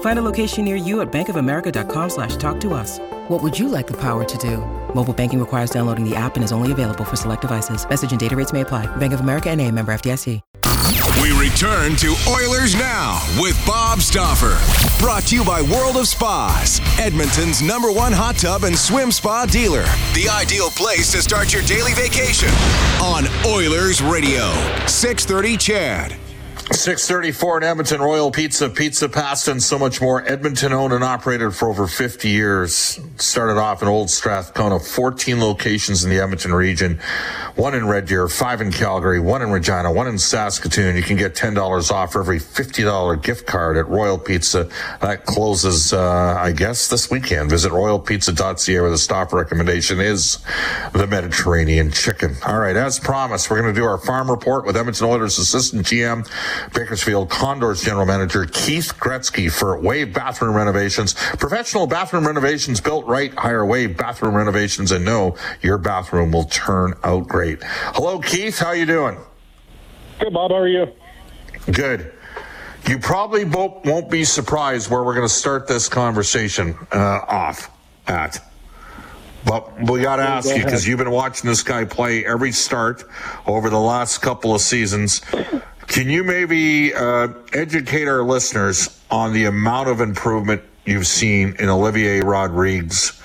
[0.00, 2.98] Find a location near you at bankofamerica.com slash talk to us.
[3.28, 4.58] What would you like the power to do?
[4.94, 7.88] Mobile banking requires downloading the app and is only available for select devices.
[7.88, 8.84] Message and data rates may apply.
[8.96, 10.42] Bank of America and a member FDIC.
[11.22, 14.56] We return to Oilers Now with Bob Stauffer.
[15.02, 19.44] Brought to you by World of Spas, Edmonton's number one hot tub and swim spa
[19.44, 19.84] dealer.
[20.14, 22.48] The ideal place to start your daily vacation
[23.02, 24.50] on Oilers Radio.
[24.86, 26.29] 630 CHED.
[26.72, 30.26] 634 in Edmonton, Royal Pizza, Pizza Pasta, and so much more.
[30.26, 33.00] Edmonton owned and operated for over 50 years.
[33.16, 37.00] Started off in Old Strathcona, 14 locations in the Edmonton region,
[37.56, 40.96] one in Red Deer, five in Calgary, one in Regina, one in Saskatoon.
[40.96, 44.68] You can get $10 off for every $50 gift card at Royal Pizza.
[45.00, 47.50] That closes, uh, I guess, this weekend.
[47.50, 50.38] Visit royalpizza.ca where the stop recommendation is
[50.92, 52.36] the Mediterranean chicken.
[52.46, 55.86] All right, as promised, we're going to do our farm report with Edmonton Oilers assistant
[55.86, 56.28] GM.
[56.72, 61.14] Bakersfield Condors General Manager Keith Gretzky for Wave Bathroom Renovations.
[61.14, 63.32] Professional bathroom renovations built right.
[63.34, 67.39] Hire Wave Bathroom Renovations and know your bathroom will turn out great.
[67.94, 68.58] Hello, Keith.
[68.58, 69.18] How you doing?
[70.18, 70.50] Good, Bob.
[70.50, 70.92] How are you?
[71.72, 72.12] Good.
[72.88, 77.70] You probably both won't be surprised where we're going to start this conversation uh, off
[78.06, 78.44] at.
[79.44, 83.04] But we got to ask you because you've been watching this guy play every start
[83.46, 85.22] over the last couple of seasons.
[85.86, 91.68] Can you maybe uh, educate our listeners on the amount of improvement you've seen in
[91.68, 93.20] Olivier Rodrigue's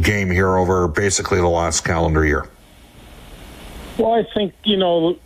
[0.00, 2.48] game here over basically the last calendar year?
[4.00, 5.18] Well, I think, you know,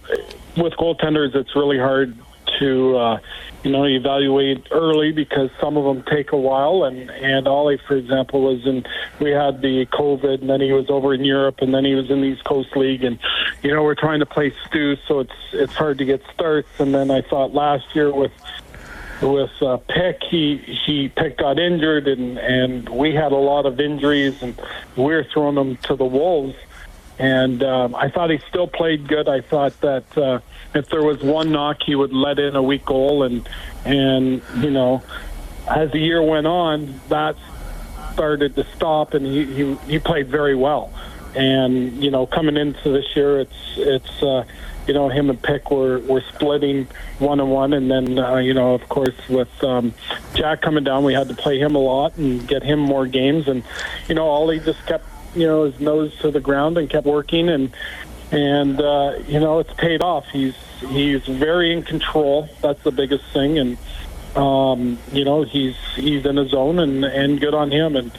[0.56, 2.18] with goaltenders, it's really hard
[2.58, 3.20] to, uh,
[3.62, 6.82] you know, evaluate early because some of them take a while.
[6.82, 8.84] And and Ollie, for example, was in.
[9.20, 12.10] We had the COVID, and then he was over in Europe, and then he was
[12.10, 13.20] in the East Coast League, and
[13.62, 16.68] you know, we're trying to play Stu, so it's it's hard to get starts.
[16.80, 18.32] And then I thought last year with
[19.22, 23.78] with uh, Pick, he he Pick got injured, and and we had a lot of
[23.78, 24.56] injuries, and
[24.96, 26.56] we we're throwing them to the wolves.
[27.18, 29.28] And um, I thought he still played good.
[29.28, 30.40] I thought that uh,
[30.74, 33.48] if there was one knock, he would let in a weak goal, and
[33.84, 35.02] and you know,
[35.68, 37.36] as the year went on, that
[38.12, 40.92] started to stop, and he he, he played very well.
[41.36, 44.22] And you know, coming into this year, it's it's.
[44.22, 44.44] Uh,
[44.86, 46.86] you know, him and Pick were, were splitting
[47.18, 49.94] one on one, and then uh, you know, of course, with um,
[50.34, 53.48] Jack coming down, we had to play him a lot and get him more games,
[53.48, 53.62] and
[54.08, 57.48] you know, Ollie just kept you know his nose to the ground and kept working,
[57.48, 57.74] and
[58.30, 60.26] and uh, you know, it's paid off.
[60.28, 62.48] He's he's very in control.
[62.60, 63.78] That's the biggest thing, and
[64.36, 68.12] um, you know, he's he's in his zone, and and good on him, and.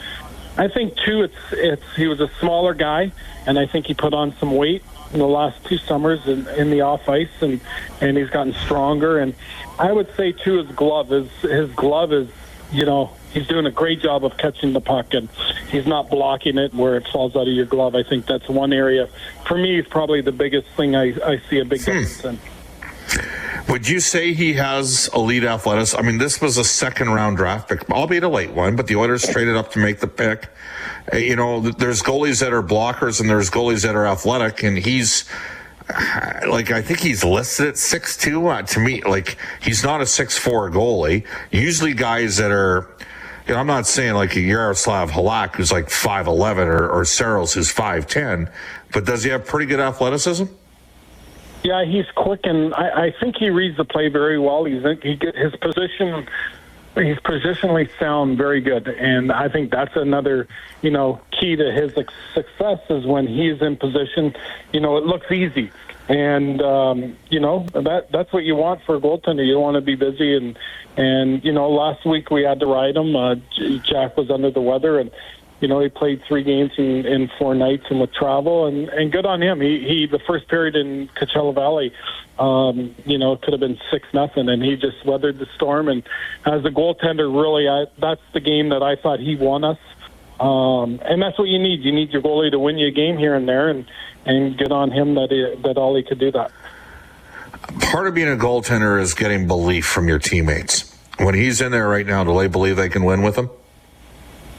[0.58, 3.12] I think too, it's it's he was a smaller guy,
[3.46, 6.70] and I think he put on some weight in the last two summers in, in
[6.70, 7.60] the off ice, and
[8.00, 9.18] and he's gotten stronger.
[9.18, 9.34] And
[9.78, 12.28] I would say too, his glove is his glove is
[12.72, 15.28] you know he's doing a great job of catching the puck, and
[15.70, 17.94] he's not blocking it where it falls out of your glove.
[17.94, 19.08] I think that's one area
[19.46, 22.38] for me is probably the biggest thing I I see a big difference in.
[23.68, 25.98] Would you say he has elite athleticism?
[25.98, 28.96] I mean, this was a second round draft pick, albeit a late one, but the
[28.96, 30.48] Oilers traded up to make the pick.
[31.12, 34.78] Uh, You know, there's goalies that are blockers and there's goalies that are athletic, and
[34.78, 35.24] he's
[35.88, 38.48] uh, like I think he's listed at six two.
[38.48, 41.24] Uh, to me, like he's not a six four goalie.
[41.50, 42.88] Usually, guys that are.
[43.46, 47.54] You know, I'm not saying like a Yaroslav Halak who's like 5'11 or, or Searles
[47.54, 48.50] who's 5'10,
[48.92, 50.46] but does he have pretty good athleticism?
[51.62, 54.64] Yeah, he's quick, and I, I think he reads the play very well.
[54.64, 56.28] He's he get his position.
[56.94, 60.46] He's positionally sound very good, and I think that's another
[60.82, 61.92] you know key to his
[62.34, 64.34] success is when he's in position.
[64.72, 65.72] You know, it looks easy,
[66.08, 69.46] and um, you know that that's what you want for a goaltender.
[69.46, 70.58] You want to be busy, and
[70.96, 73.16] and you know last week we had to ride him.
[73.16, 73.36] Uh,
[73.82, 75.10] Jack was under the weather, and
[75.60, 79.10] you know, he played three games in, in four nights and with travel, and, and
[79.10, 79.60] good on him.
[79.60, 81.92] He, he the first period in Coachella Valley,
[82.38, 85.88] um, you know, it could have been six nothing, and he just weathered the storm.
[85.88, 86.02] And
[86.44, 89.78] as a goaltender, really, I, that's the game that I thought he won us.
[90.40, 91.80] Um, and that's what you need.
[91.80, 93.86] You need your goalie to win you a game here and there, and
[94.26, 96.50] and good on him that he, that Ollie could do that.
[97.80, 100.92] part of being a goaltender is getting belief from your teammates.
[101.18, 103.48] When he's in there right now, do they believe they can win with him?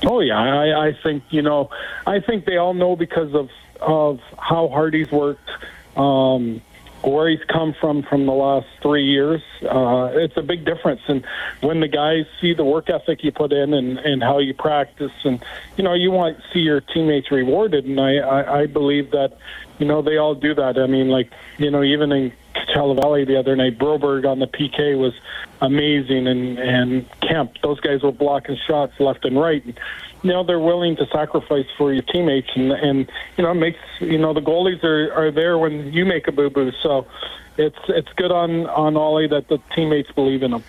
[0.03, 1.69] Oh yeah, I, I think you know,
[2.05, 3.49] I think they all know because of
[3.79, 5.49] of how hard he's worked,
[5.95, 6.61] um,
[7.03, 9.41] where he's come from from the last three years.
[9.61, 11.25] Uh, it's a big difference, and
[11.61, 15.11] when the guys see the work ethic you put in and and how you practice,
[15.23, 15.43] and
[15.77, 19.37] you know, you want to see your teammates rewarded, and I I, I believe that
[19.79, 20.77] you know they all do that.
[20.77, 22.33] I mean, like you know, even in
[22.67, 23.77] Coachella Valley the other night.
[23.77, 25.13] Broberg on the PK was
[25.61, 27.53] amazing, and and Kemp.
[27.61, 29.63] Those guys were blocking shots left and right.
[29.63, 29.79] And,
[30.23, 33.79] you know they're willing to sacrifice for your teammates, and and you know it makes
[33.99, 36.71] you know the goalies are are there when you make a boo boo.
[36.81, 37.07] So
[37.57, 40.63] it's it's good on on Ollie that the teammates believe in him.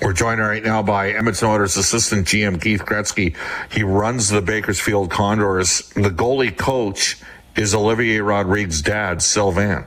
[0.00, 3.36] We're joined right now by Edmonton Oilers assistant GM Keith Gretzky.
[3.70, 5.88] He runs the Bakersfield Condors.
[5.90, 7.20] The goalie coach
[7.56, 9.84] is Olivier Rodriguez's dad, Sylvain.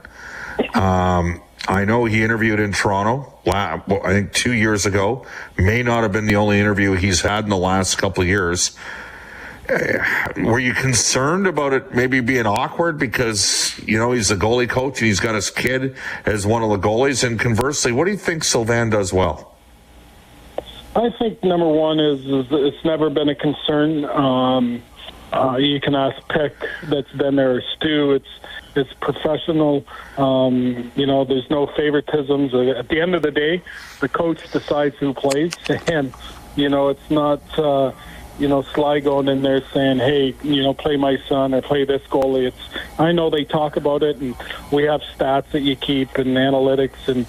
[0.73, 5.25] Um, I know he interviewed in Toronto, I think two years ago.
[5.57, 8.77] May not have been the only interview he's had in the last couple of years.
[9.67, 9.97] Uh,
[10.43, 14.99] were you concerned about it maybe being awkward because, you know, he's a goalie coach
[14.99, 15.95] and he's got his kid
[16.25, 17.23] as one of the goalies?
[17.23, 19.55] And conversely, what do you think Sylvain does well?
[20.95, 24.05] I think number one is, is it's never been a concern.
[24.05, 24.83] Um,
[25.33, 26.53] uh, you can ask Pick
[26.83, 28.11] that's been there, Stu.
[28.13, 28.27] It's
[28.75, 29.85] it's professional.
[30.17, 32.77] Um, you know, there's no favoritisms.
[32.77, 33.61] At the end of the day,
[34.01, 35.53] the coach decides who plays,
[35.87, 36.13] and
[36.55, 37.41] you know, it's not.
[37.57, 37.91] Uh,
[38.37, 41.85] you know, Sly going in there saying, "Hey, you know, play my son or play
[41.85, 42.99] this goalie." It's.
[42.99, 44.35] I know they talk about it, and
[44.71, 47.25] we have stats that you keep and analytics and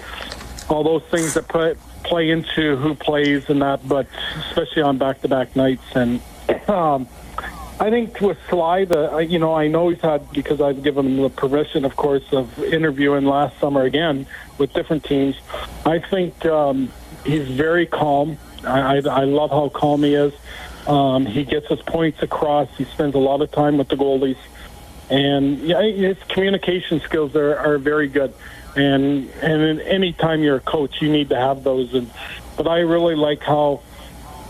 [0.69, 3.87] all those things that put play into who plays and that.
[3.87, 4.07] But
[4.49, 6.21] especially on back-to-back nights, and
[6.67, 7.07] um,
[7.79, 11.29] I think with the you know I know he's had because I've given him the
[11.29, 14.25] permission, of course, of interviewing last summer again
[14.57, 15.35] with different teams.
[15.85, 16.91] I think um,
[17.23, 18.37] he's very calm.
[18.63, 20.33] I, I, I love how calm he is.
[20.87, 22.67] Um, he gets his points across.
[22.77, 24.37] He spends a lot of time with the goalies,
[25.11, 28.33] and yeah, his communication skills are, are very good.
[28.75, 31.93] And and any time you're a coach, you need to have those.
[31.93, 32.09] And
[32.55, 33.81] but I really like how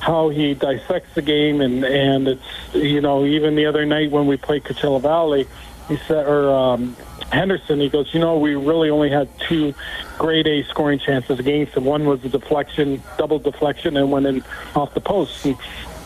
[0.07, 2.41] how he dissects the game, and and it's
[2.73, 5.45] you know even the other night when we played Coachella Valley,
[5.89, 6.95] he said or um,
[7.29, 9.73] Henderson, he goes, you know, we really only had two
[10.17, 11.83] grade A scoring chances against him.
[11.83, 14.45] One was a deflection, double deflection, and went in
[14.75, 15.45] off the post.
[15.45, 15.57] And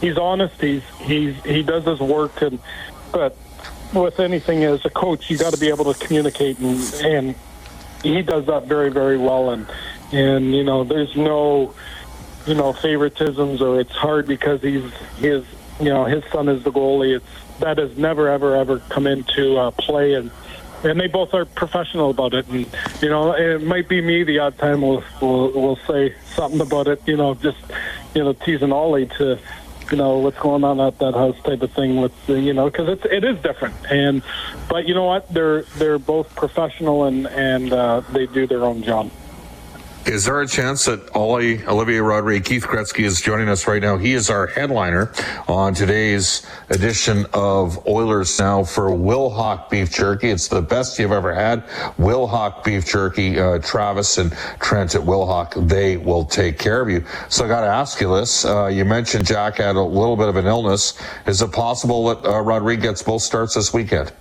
[0.01, 0.59] he's honest.
[0.59, 2.57] He's he's he does his work, and
[3.11, 3.37] but
[3.93, 7.35] with anything as a coach, you got to be able to communicate, and and
[8.01, 9.51] he does that very very well.
[9.51, 9.67] And
[10.11, 11.75] and you know, there's no
[12.45, 14.83] you know favoritisms or it's hard because he's
[15.17, 15.45] his
[15.79, 17.17] you know his son is the goalie.
[17.17, 20.31] It's that has never ever ever come into uh, play and.
[20.83, 22.65] And they both are professional about it, and
[23.03, 26.87] you know it might be me the odd time will will will say something about
[26.87, 27.59] it, you know, just
[28.15, 29.37] you know teasing Ollie to
[29.91, 32.87] you know what's going on at that house type of thing with you know because
[32.87, 34.23] it's it is different and
[34.69, 38.81] but you know what they're they're both professional and and uh, they do their own
[38.81, 39.11] job.
[40.05, 43.97] Is there a chance that Ollie, Olivier Rodrigue, Keith Gretzky is joining us right now?
[43.97, 45.13] He is our headliner
[45.47, 50.31] on today's edition of Oilers Now for Wilhauk Beef Jerky.
[50.31, 51.67] It's the best you've ever had.
[51.99, 57.05] Wilhauk Beef Jerky, uh, Travis and Trent at Wilhauk, they will take care of you.
[57.29, 58.43] So I got to ask you this.
[58.43, 60.99] Uh, you mentioned Jack had a little bit of an illness.
[61.27, 64.11] Is it possible that uh, Rodrigue gets both starts this weekend?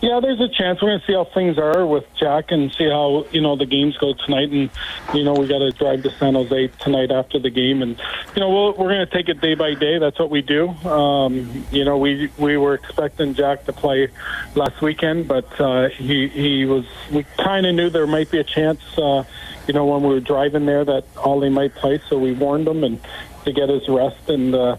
[0.00, 0.80] Yeah, there's a chance.
[0.80, 3.66] We're going to see how things are with Jack and see how you know the
[3.66, 4.50] games go tonight.
[4.50, 4.70] And
[5.12, 8.00] you know we got to drive to San Jose tonight after the game, and
[8.36, 9.98] you know we'll, we're going to take it day by day.
[9.98, 10.68] That's what we do.
[10.68, 14.08] Um, you know we we were expecting Jack to play
[14.54, 16.84] last weekend, but uh, he he was.
[17.10, 18.80] We kind of knew there might be a chance.
[18.96, 19.24] Uh,
[19.66, 22.84] you know when we were driving there that Ollie might play, so we warned him
[22.84, 23.00] and
[23.44, 24.54] to get his rest and.
[24.54, 24.76] Uh,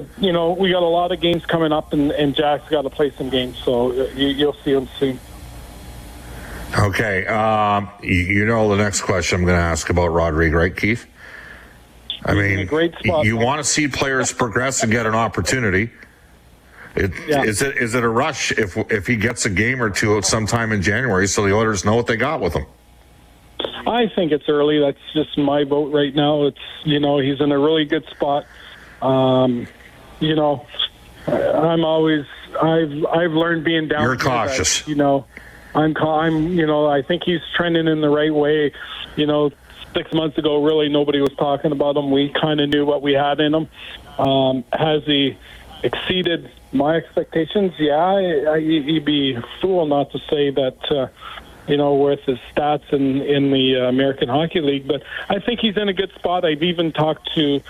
[0.00, 2.82] but you know, we got a lot of games coming up, and, and Jack's got
[2.82, 5.20] to play some games, so uh, you, will see him soon.
[6.78, 10.74] Okay, um, you, you, know the next question I'm going to ask about Rodrigue, right,
[10.74, 11.06] Keith?
[12.24, 15.90] I mean, great spot, you want to see players progress and get an opportunity.
[16.94, 17.44] It, yeah.
[17.44, 20.72] Is it is it a rush if if he gets a game or two sometime
[20.72, 22.66] in January, so the Oilers know what they got with him?
[23.86, 24.80] I think it's early.
[24.80, 26.46] That's just my vote right now.
[26.46, 28.44] It's you know he's in a really good spot.
[29.00, 29.66] Um,
[30.20, 30.66] you know,
[31.26, 32.24] I'm always
[32.60, 34.02] I've I've learned being down.
[34.02, 34.80] You're cautious.
[34.80, 35.26] That, you know,
[35.74, 38.72] I'm I'm you know I think he's trending in the right way.
[39.16, 39.50] You know,
[39.94, 42.10] six months ago, really nobody was talking about him.
[42.10, 43.68] We kind of knew what we had in him.
[44.18, 45.36] Um, has he
[45.82, 47.72] exceeded my expectations?
[47.78, 50.78] Yeah, I, I, he'd be fool not to say that.
[50.90, 51.08] Uh,
[51.68, 55.76] you know, with his stats in in the American Hockey League, but I think he's
[55.76, 56.44] in a good spot.
[56.44, 57.60] I've even talked to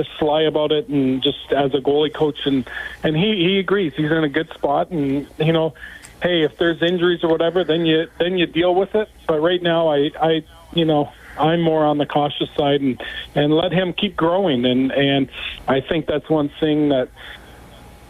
[0.00, 2.68] is sly about it and just as a goalie coach and
[3.02, 5.74] and he he agrees he's in a good spot and you know
[6.22, 9.62] hey if there's injuries or whatever then you then you deal with it but right
[9.62, 13.00] now I I you know I'm more on the cautious side and
[13.34, 15.30] and let him keep growing and and
[15.68, 17.08] I think that's one thing that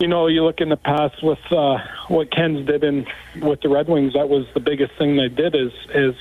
[0.00, 1.78] you know, you look in the past with uh,
[2.08, 3.06] what Ken's did in
[3.36, 4.14] with the Red Wings.
[4.14, 6.14] That was the biggest thing they did is is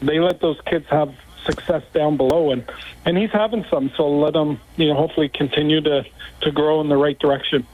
[0.00, 1.12] they let those kids have
[1.44, 2.64] success down below, and
[3.04, 3.90] and he's having some.
[3.96, 6.04] So let him, you know, hopefully continue to
[6.42, 7.66] to grow in the right direction.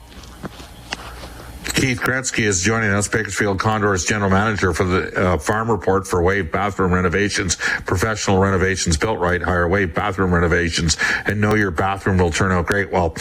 [1.80, 6.22] Keith Gretzky is joining us, Bakersfield Condors general manager for the uh, farm report for
[6.22, 7.56] Wave Bathroom Renovations,
[7.86, 9.40] professional renovations built right.
[9.40, 12.92] Hire Wave Bathroom Renovations and know your bathroom will turn out great.
[12.92, 13.14] Well,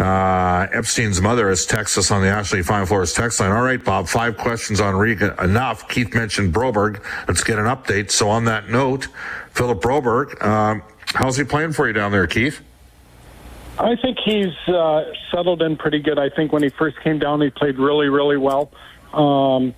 [0.00, 3.52] uh, Epstein's mother texted us on the Ashley Fine Floors text line.
[3.52, 5.36] All right, Bob, five questions on Riga.
[5.40, 5.88] Enough.
[5.88, 7.00] Keith mentioned Broberg.
[7.28, 8.10] Let's get an update.
[8.10, 9.06] So on that note,
[9.52, 12.60] Philip Broberg, um, how's he playing for you down there, Keith?
[13.80, 16.18] I think he's uh, settled in pretty good.
[16.18, 18.70] I think when he first came down, he played really, really well.
[19.12, 19.74] Um,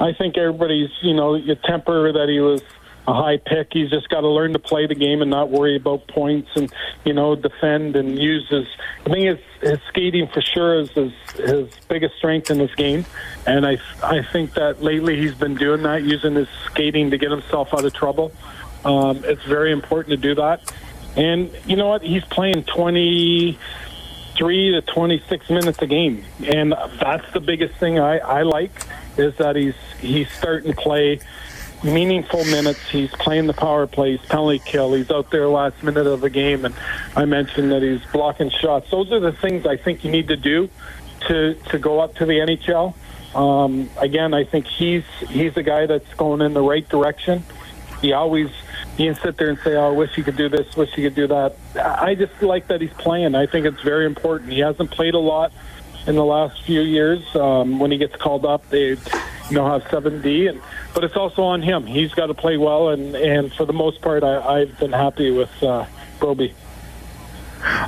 [0.00, 2.62] I think everybody's, you know, your temper that he was
[3.06, 3.68] a high pick.
[3.72, 6.72] He's just got to learn to play the game and not worry about points and,
[7.04, 8.66] you know, defend and use his.
[9.06, 13.04] I think his, his skating for sure is his, his biggest strength in this game.
[13.46, 17.30] And I, I think that lately he's been doing that, using his skating to get
[17.30, 18.32] himself out of trouble.
[18.84, 20.72] Um, it's very important to do that.
[21.16, 22.02] And you know what?
[22.02, 26.24] He's playing 23 to 26 minutes a game.
[26.44, 28.72] And that's the biggest thing I, I like
[29.16, 31.20] is that he's he's starting to play
[31.84, 32.80] meaningful minutes.
[32.90, 34.94] He's playing the power plays, penalty kill.
[34.94, 36.64] He's out there last minute of the game.
[36.64, 36.74] And
[37.14, 38.90] I mentioned that he's blocking shots.
[38.90, 40.68] Those are the things I think you need to do
[41.28, 42.94] to, to go up to the NHL.
[43.36, 47.44] Um, again, I think he's he's a guy that's going in the right direction.
[48.00, 48.48] He always
[48.98, 51.02] you can sit there and say, "Oh, I wish he could do this, wish he
[51.02, 53.34] could do that." I just like that he's playing.
[53.34, 54.52] I think it's very important.
[54.52, 55.52] He hasn't played a lot
[56.06, 57.22] in the last few years.
[57.34, 58.98] Um, when he gets called up, they you
[59.50, 60.60] know have seven D, and
[60.94, 61.86] but it's also on him.
[61.86, 65.30] He's got to play well, and and for the most part, I, I've been happy
[65.30, 65.86] with uh,
[66.20, 66.54] Broby.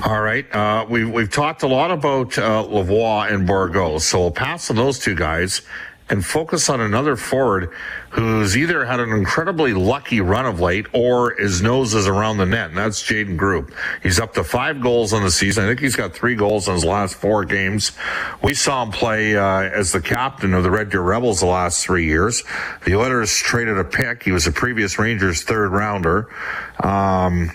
[0.07, 0.51] All right.
[0.55, 4.77] Uh, we've, we've talked a lot about uh, Lavoie and Bourgault, so we'll pass on
[4.77, 5.61] those two guys
[6.09, 7.71] and focus on another forward
[8.11, 12.47] who's either had an incredibly lucky run of late or his nose is around the
[12.47, 13.73] net, and that's Jayden Grubbe.
[14.03, 15.65] He's up to five goals on the season.
[15.65, 17.93] I think he's got three goals in his last four games.
[18.43, 21.85] We saw him play uh, as the captain of the Red Deer Rebels the last
[21.85, 22.45] three years.
[22.85, 24.23] The Oilers traded a pick.
[24.23, 26.29] He was a previous Rangers third rounder.
[26.83, 27.51] Um,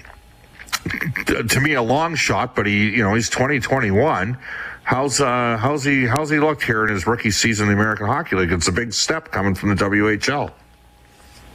[1.47, 4.33] to me, a long shot, but he, you know, he's 2021.
[4.33, 4.37] 20,
[4.83, 8.07] How's uh, how's he how's he looked here in his rookie season in the American
[8.07, 8.51] Hockey League?
[8.51, 10.51] It's a big step coming from the WHL.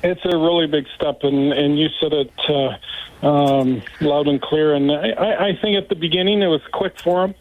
[0.02, 4.74] It's a really big step, and, and you said it uh, um, loud and clear.
[4.74, 7.34] And I, I think at the beginning it was quick for him.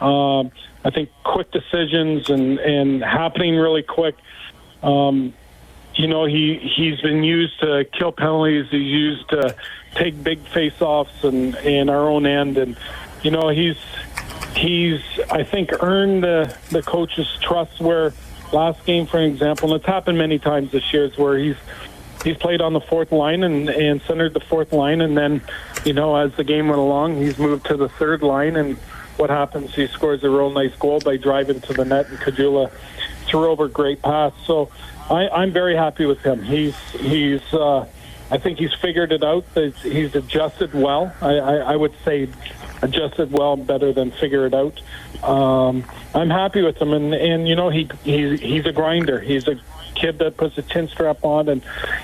[0.00, 0.42] Uh,
[0.84, 4.16] I think quick decisions and, and happening really quick.
[4.82, 5.32] Um,
[5.94, 8.66] you know, he he's been used to kill penalties.
[8.70, 9.54] He's used to
[9.94, 12.76] take big face-offs and in our own end, and
[13.22, 13.76] you know he's
[14.62, 15.00] he's
[15.30, 17.80] I think earned the the coach's trust.
[17.80, 18.14] Where
[18.52, 21.56] last game, for example, and it's happened many times this year, is where he's
[22.24, 25.42] he's played on the fourth line and and centered the fourth line, and then
[25.84, 28.76] you know as the game went along, he's moved to the third line, and
[29.16, 29.74] what happens?
[29.74, 32.70] He scores a real nice goal by driving to the net, and Caggiula
[33.26, 34.32] threw over great pass.
[34.46, 34.70] So
[35.10, 36.42] I, I'm very happy with him.
[36.42, 37.42] He's he's.
[37.52, 37.86] Uh,
[38.30, 39.44] I think he's figured it out.
[39.82, 41.14] He's adjusted well.
[41.20, 42.30] I, I, I would say
[42.82, 44.80] adjusted well, better than figure it out.
[45.22, 45.84] Um,
[46.14, 49.20] I'm happy with him, and and you know he he's he's a grinder.
[49.20, 49.58] He's a
[49.94, 51.62] kid that puts a tin strap on, and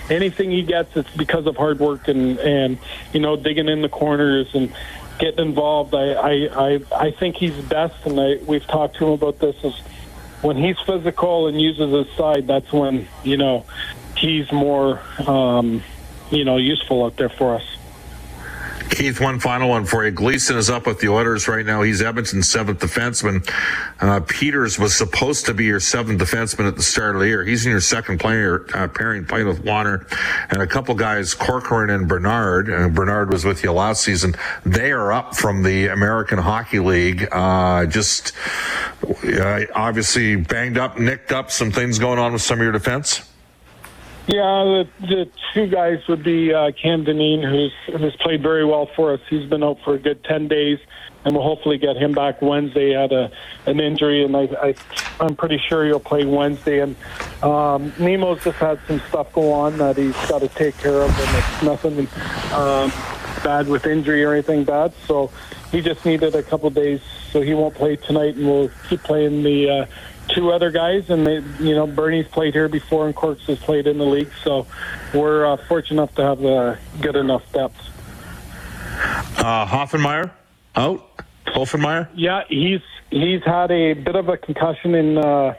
[0.08, 2.78] anything he gets, it's because of hard work and and
[3.12, 4.72] you know digging in the corners and
[5.18, 5.94] getting involved.
[5.94, 9.56] I I I, I think he's best, and I, we've talked to him about this.
[9.64, 9.78] Is
[10.42, 13.66] when he's physical and uses his side, that's when you know
[14.16, 15.82] he's more um,
[16.30, 17.77] you know useful out there for us.
[18.98, 20.10] Keith, one final one for you.
[20.10, 21.82] Gleason is up with the Oilers right now.
[21.82, 23.48] He's Edmonton's seventh defenseman.
[24.00, 27.44] Uh, Peters was supposed to be your seventh defenseman at the start of the year.
[27.44, 30.04] He's in your second player uh, pairing, with Warner,
[30.50, 32.68] and a couple guys, Corcoran and Bernard.
[32.68, 34.34] Uh, Bernard was with you last season.
[34.66, 37.28] They are up from the American Hockey League.
[37.30, 38.32] Uh, just
[39.24, 41.52] uh, obviously banged up, nicked up.
[41.52, 43.22] Some things going on with some of your defense.
[44.28, 48.84] Yeah, the, the two guys would be uh, Cam Dineen, who's who's played very well
[48.94, 49.20] for us.
[49.30, 50.78] He's been out for a good ten days,
[51.24, 52.90] and we'll hopefully get him back Wednesday.
[52.90, 53.32] Had a
[53.64, 54.74] an injury, and I, I
[55.18, 56.80] I'm pretty sure he'll play Wednesday.
[56.80, 56.94] And
[57.42, 61.08] um, Nemo's just had some stuff go on that he's got to take care of,
[61.08, 61.98] and it's nothing
[62.52, 62.92] um,
[63.42, 64.92] bad with injury or anything bad.
[65.06, 65.30] So
[65.72, 67.00] he just needed a couple days,
[67.32, 69.86] so he won't play tonight, and we'll keep playing the uh,
[70.34, 71.10] two other guys.
[71.10, 74.30] And they, you know, Bernie's played here before, and Corks has played in the league,
[74.44, 74.66] so
[75.14, 77.80] we're uh, fortunate enough to have uh, good enough depth.
[79.38, 80.30] Uh, Hoefenmayer
[80.74, 81.04] out.
[81.46, 82.08] Hoefenmayer.
[82.14, 82.80] Yeah, he's
[83.10, 85.18] he's had a bit of a concussion in.
[85.18, 85.54] Uh,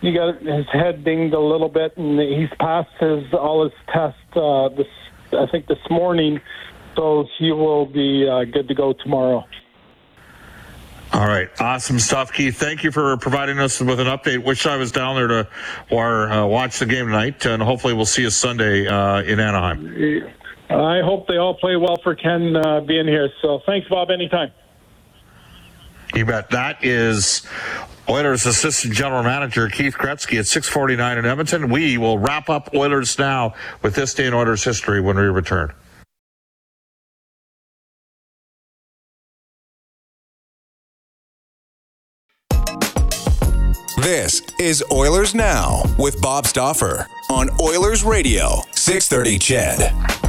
[0.00, 4.18] he got his head dinged a little bit, and he's passed his all his tests
[4.34, 4.86] uh, this
[5.32, 6.40] I think this morning,
[6.96, 9.44] so he will be uh, good to go tomorrow.
[11.12, 12.56] All right, awesome stuff, Keith.
[12.56, 14.44] Thank you for providing us with an update.
[14.44, 15.48] Wish I was down there to
[15.90, 20.30] or, uh, watch the game tonight, and hopefully we'll see you Sunday uh, in Anaheim.
[20.70, 23.28] I hope they all play well for Ken uh, being here.
[23.42, 24.10] So thanks, Bob.
[24.12, 24.52] Anytime.
[26.14, 26.50] You bet.
[26.50, 27.44] That is
[28.08, 31.70] Oilers assistant general manager Keith Gretzky at 649 in Edmonton.
[31.70, 35.72] We will wrap up Oilers now with this day in Oilers history when we return.
[43.96, 50.19] This is Oilers Now with Bob Stauffer on Oilers Radio, 630 CHED.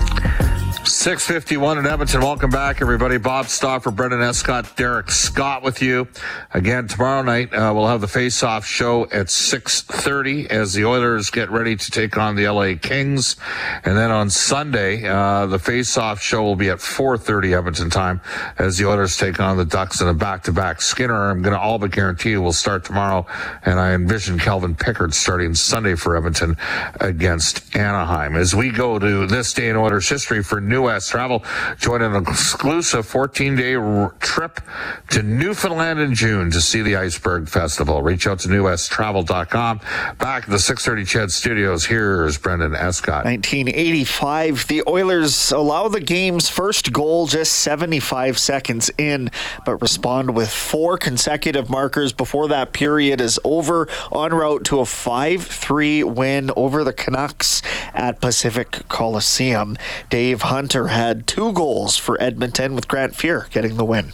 [0.92, 2.20] 651 in Edmonton.
[2.20, 3.18] Welcome back, everybody.
[3.18, 6.10] Bob Stauffer, Brendan Escott, Derek Scott with you.
[6.54, 11.50] Again, tomorrow night, uh, we'll have the face-off show at 6.30 as the Oilers get
[11.50, 13.38] ready to take on the LA Kings.
[13.86, 18.20] And then on Sunday, uh, the face-off show will be at 4.30 Edmonton time
[18.58, 21.30] as the Oilers take on the Ducks in a back-to-back Skinner.
[21.32, 23.26] I'm going to all but guarantee you will start tomorrow.
[23.64, 26.58] And I envision Calvin Pickard starting Sunday for Edmonton
[27.00, 28.36] against Anaheim.
[28.36, 31.44] As we go to this day in Oilers history for New West Travel.
[31.78, 33.76] Join an exclusive 14 day
[34.20, 34.62] trip
[35.10, 38.02] to Newfoundland in June to see the Iceberg Festival.
[38.02, 39.80] Reach out to newwesttravel.com.
[40.18, 43.26] Back at the 630 CHED studios, here's Brendan Escott.
[43.26, 49.30] 1985, the Oilers allow the game's first goal just 75 seconds in,
[49.66, 54.86] but respond with four consecutive markers before that period is over, en route to a
[54.86, 57.62] 5 3 win over the Canucks
[57.94, 59.78] at Pacific Coliseum.
[60.10, 64.14] Dave Hunt Hunter had two goals for Edmonton, with Grant Fuhr getting the win.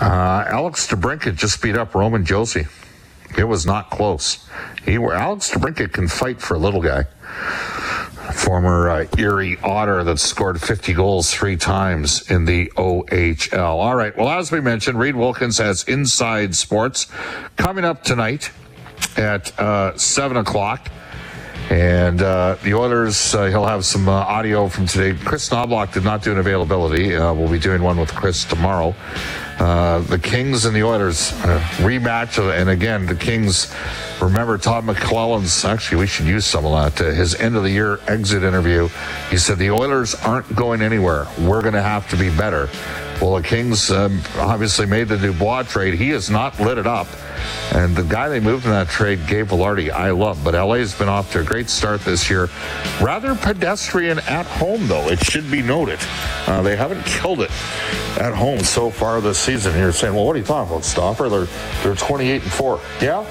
[0.00, 2.66] Uh, Alex DeBrincat just beat up Roman Josi.
[3.36, 4.48] It was not close.
[4.82, 7.04] He, Alex DeBrincat can fight for a little guy.
[8.32, 13.58] Former uh, Erie Otter that scored 50 goals three times in the OHL.
[13.58, 14.16] All right.
[14.16, 17.08] Well, as we mentioned, Reid Wilkins has Inside Sports
[17.58, 18.50] coming up tonight
[19.18, 20.88] at uh, 7 o'clock.
[21.70, 25.18] And uh, the Oilers, uh, he'll have some uh, audio from today.
[25.24, 27.16] Chris Knoblauch did not do an availability.
[27.16, 28.94] Uh, we'll be doing one with Chris tomorrow.
[29.58, 32.38] Uh, the Kings and the Oilers uh, rematch.
[32.38, 33.74] And again, the Kings,
[34.20, 37.04] remember Todd McLellan's, actually, we should use some of that.
[37.04, 38.88] his end of the year exit interview.
[39.30, 41.26] He said, The Oilers aren't going anywhere.
[41.40, 42.68] We're going to have to be better.
[43.20, 45.94] Well, the Kings um, obviously made the Dubois trade.
[45.94, 47.06] He has not lit it up.
[47.72, 50.44] And the guy they moved in that trade, Gabe Vilardi, I love.
[50.44, 52.50] But LA's been off to a great start this year.
[53.00, 55.98] Rather pedestrian at home, though, it should be noted.
[56.46, 57.50] Uh, they haven't killed it
[58.18, 59.78] at home so far this season.
[59.78, 61.28] You're saying, well, what are you talking about, Stauffer?
[61.28, 61.48] They're,
[61.82, 62.80] they're 28 and 4.
[63.00, 63.24] Yeah?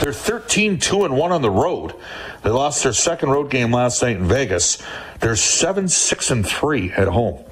[0.00, 1.94] They're 13 2 and 1 on the road.
[2.42, 4.82] They lost their second road game last night in Vegas.
[5.20, 7.42] They're 7 6 and 3 at home.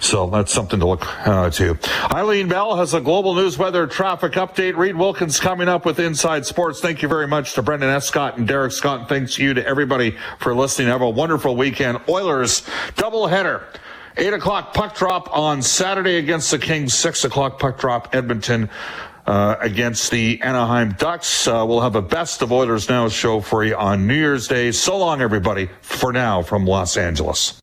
[0.00, 1.78] So that's something to look uh, to.
[2.12, 4.76] Eileen Bell has a global news weather traffic update.
[4.76, 6.80] Reid Wilkins coming up with Inside Sports.
[6.80, 9.00] Thank you very much to Brendan Escott and Derek Scott.
[9.00, 10.88] And thanks to you to everybody for listening.
[10.88, 12.00] Have a wonderful weekend.
[12.08, 12.62] Oilers
[12.96, 13.62] doubleheader.
[14.16, 16.92] 8 o'clock puck drop on Saturday against the Kings.
[16.94, 18.68] 6 o'clock puck drop Edmonton.
[19.26, 21.48] Uh, against the Anaheim Ducks.
[21.48, 24.70] Uh, we'll have a best of Oilers Now show for you on New Year's Day.
[24.70, 27.58] So long, everybody, for now from Los Angeles.